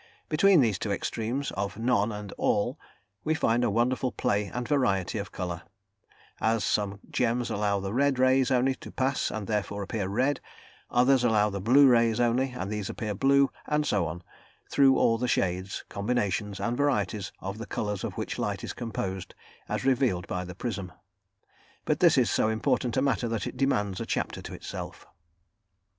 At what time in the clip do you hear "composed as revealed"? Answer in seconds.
18.73-20.25